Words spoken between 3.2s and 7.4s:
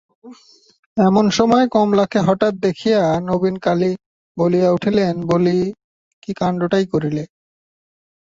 নবীনকালী বলিয়া উঠিলেন, বলি, কী কাণ্ডটাই করিলে?